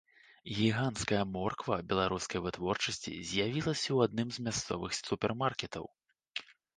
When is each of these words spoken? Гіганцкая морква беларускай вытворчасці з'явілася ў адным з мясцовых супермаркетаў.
Гіганцкая 0.59 1.17
морква 1.33 1.75
беларускай 1.91 2.41
вытворчасці 2.45 3.13
з'явілася 3.31 3.85
ў 3.89 4.07
адным 4.09 4.27
з 4.39 4.47
мясцовых 4.47 4.97
супермаркетаў. 5.09 5.85